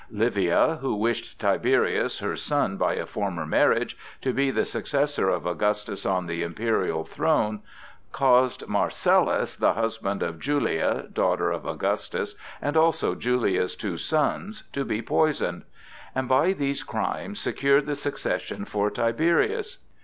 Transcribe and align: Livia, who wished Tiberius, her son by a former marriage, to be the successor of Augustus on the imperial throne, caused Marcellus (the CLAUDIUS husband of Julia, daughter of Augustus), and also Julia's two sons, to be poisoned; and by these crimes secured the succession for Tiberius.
Livia, 0.09 0.79
who 0.81 0.95
wished 0.95 1.37
Tiberius, 1.39 2.17
her 2.21 2.35
son 2.35 2.75
by 2.75 2.95
a 2.95 3.05
former 3.05 3.45
marriage, 3.45 3.95
to 4.21 4.33
be 4.33 4.49
the 4.49 4.65
successor 4.65 5.29
of 5.29 5.45
Augustus 5.45 6.07
on 6.07 6.25
the 6.25 6.41
imperial 6.41 7.03
throne, 7.03 7.61
caused 8.11 8.67
Marcellus 8.67 9.55
(the 9.55 9.71
CLAUDIUS 9.73 9.81
husband 9.99 10.23
of 10.23 10.39
Julia, 10.39 11.05
daughter 11.13 11.51
of 11.51 11.67
Augustus), 11.67 12.33
and 12.63 12.75
also 12.75 13.13
Julia's 13.13 13.75
two 13.75 13.95
sons, 13.95 14.63
to 14.73 14.83
be 14.83 15.03
poisoned; 15.03 15.65
and 16.15 16.27
by 16.27 16.53
these 16.53 16.81
crimes 16.81 17.39
secured 17.39 17.85
the 17.85 17.95
succession 17.95 18.65
for 18.65 18.89
Tiberius. 18.89 19.85